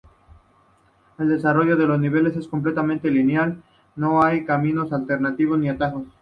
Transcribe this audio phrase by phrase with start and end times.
[1.19, 3.61] El desarrollo de los niveles es completamente lineal,
[3.95, 6.07] no hay caminos alternativos ni atajos.